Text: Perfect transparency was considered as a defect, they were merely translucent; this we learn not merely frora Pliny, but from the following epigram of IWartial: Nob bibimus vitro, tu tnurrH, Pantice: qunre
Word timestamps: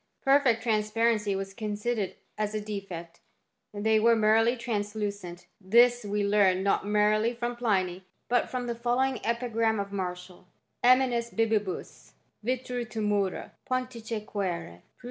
Perfect 0.23 0.63
transparency 0.63 1.35
was 1.35 1.53
considered 1.53 2.15
as 2.35 2.55
a 2.55 2.59
defect, 2.59 3.19
they 3.71 3.99
were 3.99 4.15
merely 4.15 4.57
translucent; 4.57 5.45
this 5.63 6.03
we 6.03 6.23
learn 6.25 6.63
not 6.63 6.87
merely 6.87 7.35
frora 7.35 7.55
Pliny, 7.55 8.05
but 8.27 8.49
from 8.49 8.65
the 8.65 8.73
following 8.73 9.23
epigram 9.23 9.79
of 9.79 9.91
IWartial: 9.91 10.45
Nob 10.83 10.97
bibimus 11.37 12.13
vitro, 12.41 12.83
tu 12.83 12.99
tnurrH, 12.99 13.51
Pantice: 13.69 14.25
qunre 14.25 14.81